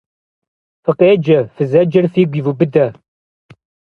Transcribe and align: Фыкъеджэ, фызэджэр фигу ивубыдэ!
Фыкъеджэ, 0.83 1.39
фызэджэр 1.53 2.05
фигу 2.13 2.37
ивубыдэ! 2.39 2.85